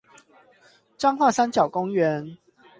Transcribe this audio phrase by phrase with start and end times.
[0.97, 2.37] 彰化三角公園